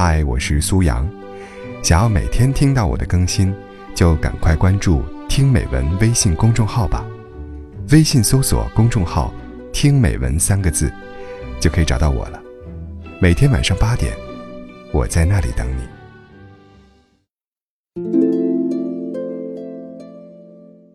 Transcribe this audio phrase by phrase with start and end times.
[0.00, 1.10] 嗨，我是苏阳。
[1.82, 3.52] 想要每天听到我的更新，
[3.96, 7.04] 就赶快关注“听美文”微信公众号吧。
[7.90, 9.34] 微信搜索公众号
[9.74, 10.88] “听美文”三个字，
[11.58, 12.40] 就可以找到我了。
[13.20, 14.16] 每天晚上八点，
[14.92, 15.82] 我在那里等你。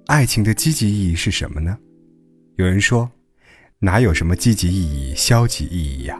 [0.07, 1.77] 爱情的积极意义是什么呢？
[2.55, 3.11] 有人说，
[3.79, 6.17] 哪有什么积极意义、消极意义呀？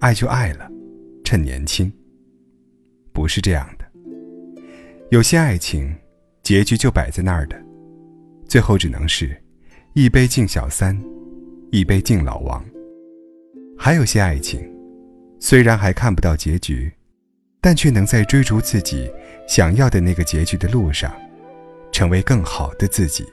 [0.00, 0.70] 爱就爱了，
[1.24, 1.90] 趁年轻。
[3.12, 3.84] 不是这样的。
[5.10, 5.94] 有些爱情，
[6.42, 7.56] 结局就摆在那儿的，
[8.46, 9.40] 最后只能是，
[9.92, 10.98] 一杯敬小三，
[11.70, 12.64] 一杯敬老王。
[13.78, 14.60] 还有些爱情，
[15.38, 16.90] 虽然还看不到结局，
[17.60, 19.10] 但却能在追逐自己
[19.46, 21.14] 想要的那个结局的路上，
[21.90, 23.26] 成为更好的自己。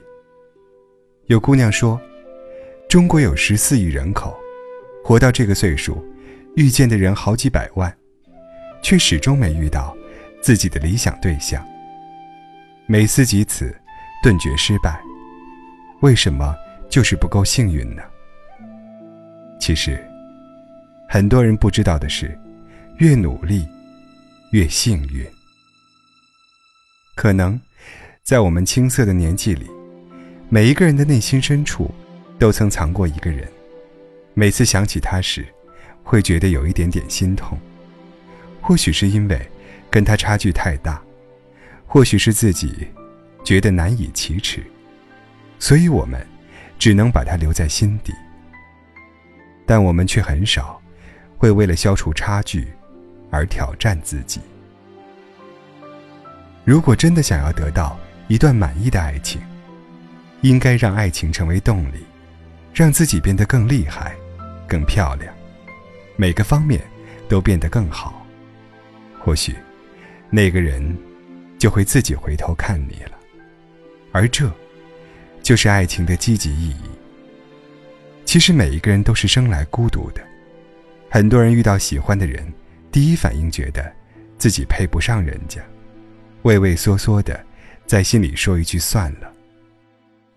[1.26, 2.00] 有姑娘说，
[2.88, 4.36] 中国有十四亿人口，
[5.04, 6.04] 活到这个岁数。
[6.56, 7.96] 遇见的人好几百万，
[8.82, 9.96] 却始终没遇到
[10.42, 11.66] 自己的理想对象。
[12.86, 13.74] 每思及此，
[14.22, 15.00] 顿觉失败。
[16.00, 16.56] 为什么
[16.88, 18.02] 就是不够幸运呢？
[19.60, 20.02] 其实，
[21.08, 22.36] 很多人不知道的是，
[22.98, 23.68] 越努力，
[24.52, 25.24] 越幸运。
[27.14, 27.60] 可能，
[28.22, 29.66] 在我们青涩的年纪里，
[30.48, 31.94] 每一个人的内心深处，
[32.38, 33.46] 都曾藏过一个人。
[34.32, 35.46] 每次想起他时，
[36.02, 37.58] 会觉得有一点点心痛，
[38.60, 39.50] 或许是因为
[39.90, 41.00] 跟他差距太大，
[41.86, 42.88] 或许是自己
[43.42, 44.62] 觉得难以启齿，
[45.58, 46.24] 所以我们
[46.78, 48.12] 只能把他留在心底。
[49.66, 50.80] 但我们却很少
[51.38, 52.68] 会为了消除差距
[53.30, 54.40] 而挑战自己。
[56.64, 59.40] 如果真的想要得到一段满意的爱情，
[60.42, 62.04] 应该让爱情成为动力，
[62.74, 64.14] 让自己变得更厉害、
[64.66, 65.32] 更漂亮。
[66.16, 66.80] 每个方面
[67.28, 68.19] 都变得更好，
[69.20, 69.54] 或许
[70.30, 70.96] 那个人
[71.58, 73.12] 就会自己回头看你了，
[74.12, 74.50] 而这
[75.42, 76.84] 就是爱情的积极意义。
[78.24, 80.22] 其实每一个人都是生来孤独的，
[81.10, 82.50] 很多人遇到喜欢的人，
[82.90, 83.92] 第一反应觉得
[84.38, 85.60] 自己配不上人家，
[86.42, 87.44] 畏畏缩缩的
[87.86, 89.32] 在心里说一句算了，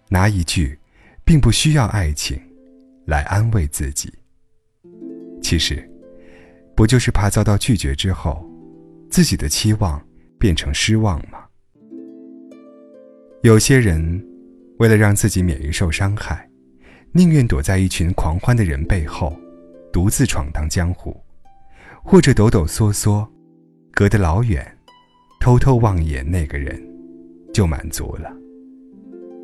[0.10, 0.78] 拿一句
[1.24, 2.38] 并不需要爱情
[3.06, 4.12] 来安慰自己。
[5.42, 5.88] 其实，
[6.76, 8.44] 不就是怕遭到拒绝之后，
[9.14, 10.04] 自己的期望
[10.40, 11.46] 变成失望吗？
[13.44, 14.28] 有些人，
[14.80, 16.50] 为了让自己免于受伤害，
[17.12, 19.40] 宁愿躲在一群狂欢的人背后，
[19.92, 21.16] 独自闯荡江湖，
[22.04, 23.30] 或者抖抖嗦嗦，
[23.92, 24.66] 隔得老远，
[25.40, 26.84] 偷偷望眼那个人，
[27.54, 28.36] 就满足了。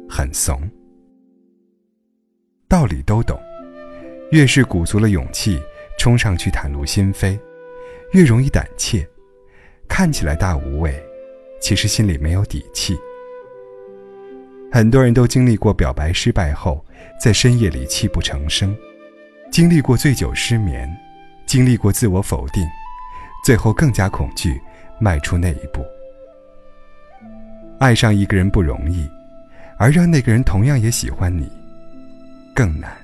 [0.09, 0.59] 很怂，
[2.67, 3.39] 道理都懂，
[4.31, 5.61] 越是鼓足了勇气。
[5.99, 7.37] 冲上去袒露心扉，
[8.13, 9.07] 越容易胆怯，
[9.89, 11.03] 看起来大无畏，
[11.59, 12.97] 其实心里没有底气。
[14.71, 16.85] 很多人都经历过表白失败后，
[17.19, 18.73] 在深夜里泣不成声，
[19.51, 20.89] 经历过醉酒失眠，
[21.47, 22.63] 经历过自我否定，
[23.43, 24.61] 最后更加恐惧
[24.99, 25.83] 迈出那一步。
[27.79, 29.09] 爱上一个人不容易，
[29.77, 31.51] 而让那个人同样也喜欢你，
[32.53, 32.95] 更难。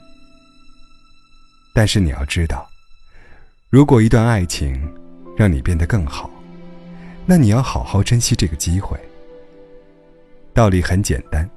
[1.73, 2.69] 但是你要知道。
[3.69, 4.79] 如果一段爱情
[5.35, 6.29] 让你变得更好，
[7.25, 8.97] 那你要好好珍惜这个机会。
[10.53, 11.49] 道理很简单，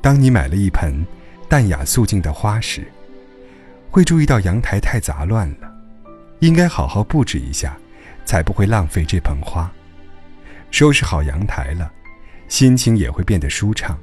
[0.00, 1.04] 当你买了一盆
[1.48, 2.86] 淡雅素净的花时，
[3.90, 5.72] 会注意到阳台太杂乱了，
[6.40, 7.76] 应该好好布置一下，
[8.24, 9.70] 才不会浪费这盆花。
[10.70, 11.90] 收拾好阳台了，
[12.48, 13.98] 心情也会变得舒畅，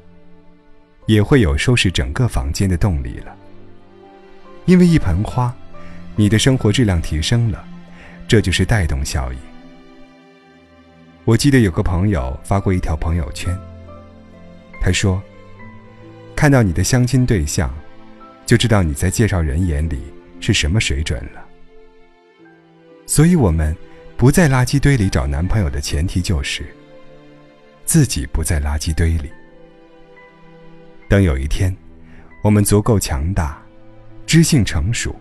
[1.05, 3.35] 也会有收拾整个房间的动力了。
[4.65, 5.53] 因为一盆花。
[6.15, 7.65] 你的生活质量提升了，
[8.27, 9.39] 这就是带动效应。
[11.25, 13.57] 我记得有个朋友发过一条朋友圈，
[14.81, 15.21] 他说
[16.35, 17.73] ：“看到你的相亲对象，
[18.45, 20.01] 就知道你在介绍人眼里
[20.41, 21.45] 是什么水准了。”
[23.07, 23.73] 所以，我们
[24.17, 26.65] 不在垃圾堆里找男朋友的前提就是
[27.85, 29.31] 自己不在垃圾堆里。
[31.07, 31.73] 等有一天，
[32.41, 33.61] 我们足够强大，
[34.25, 35.15] 知性成熟。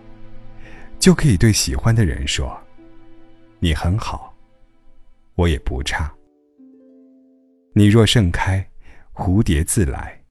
[0.99, 2.57] 就可以对喜欢的人说
[3.59, 4.32] ：“你很好，
[5.35, 6.13] 我也不差。
[7.73, 8.69] 你若盛开，
[9.13, 10.21] 蝴蝶自来。”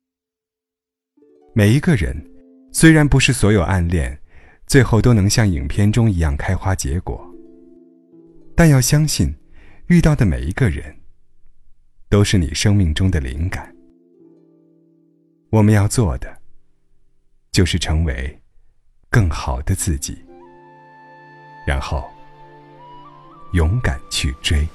[1.54, 2.16] 每一个人，
[2.72, 4.18] 虽然不是所有暗恋，
[4.66, 7.22] 最后都能像影片中一样开花结果，
[8.56, 9.34] 但要相信，
[9.88, 10.96] 遇到的每一个人，
[12.08, 13.74] 都是你生命中的灵感。
[15.50, 16.38] 我们要做的，
[17.50, 18.40] 就是成为
[19.10, 20.16] 更好的自己。
[21.66, 22.08] 然后，
[23.52, 24.66] 勇敢去追。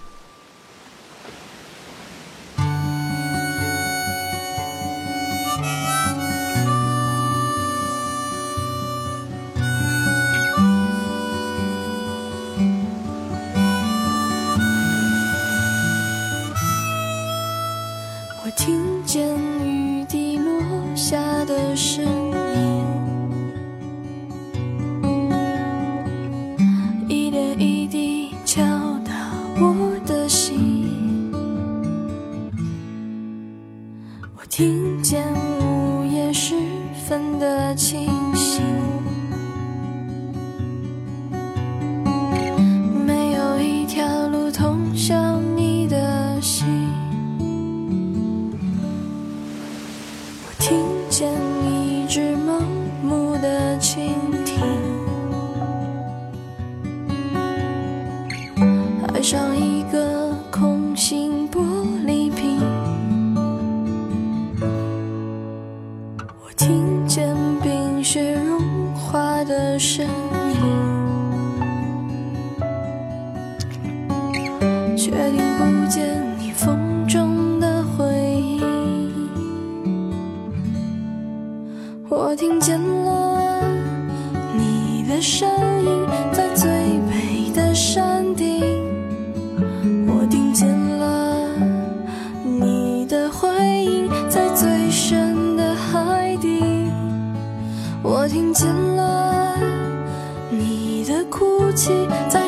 [67.08, 70.60] 见冰雪融化的声音，
[74.98, 78.62] 却听不见你风中的回音。
[82.10, 83.64] 我听见了
[84.58, 85.50] 你的声
[85.82, 86.06] 音，
[98.48, 99.58] 听见了
[100.50, 102.47] 你的哭泣，在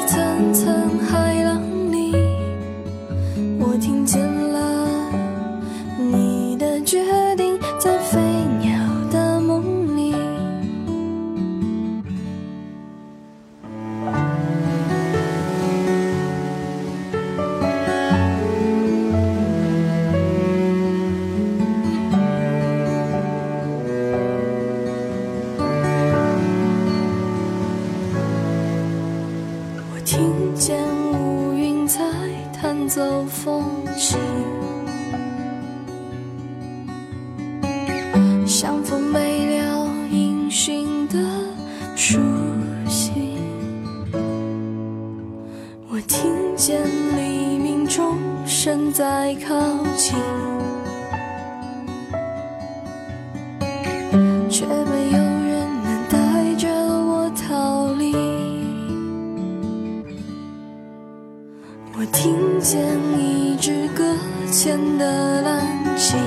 [62.22, 62.86] 听见
[63.18, 64.04] 一只搁
[64.52, 66.20] 浅的蓝鲸，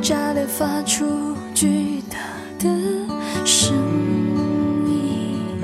[0.00, 2.16] 炸裂发出巨大
[2.58, 2.70] 的
[3.44, 3.76] 声
[4.86, 5.60] 音。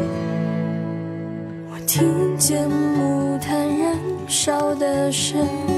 [1.73, 3.97] 我听见木炭燃
[4.29, 5.74] 烧的声音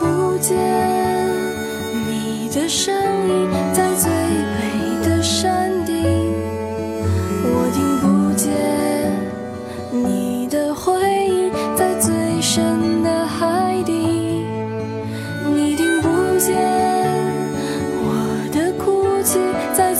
[0.00, 0.56] 不见
[2.08, 2.94] 你的声
[3.28, 4.10] 音，在最
[4.56, 5.94] 北的山顶。
[7.44, 8.50] 我听不见
[9.92, 10.98] 你的回
[11.28, 13.92] 音，在最深的海底。
[15.54, 16.56] 你听不见
[18.02, 19.38] 我的哭泣，
[19.74, 19.94] 在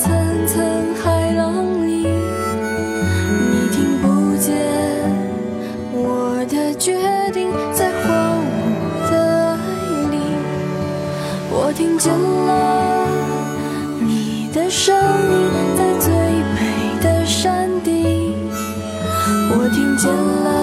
[20.01, 20.60] 见了